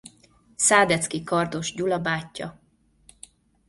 [0.55, 2.59] Szádeczky-Kardoss Gyula bátyja.